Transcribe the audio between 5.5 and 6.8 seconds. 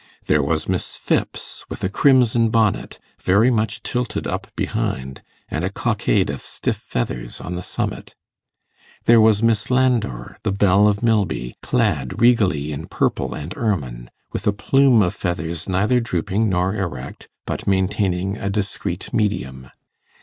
a cockade of stiff